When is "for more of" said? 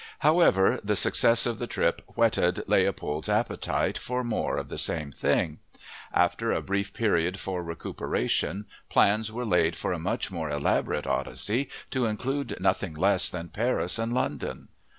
3.99-4.69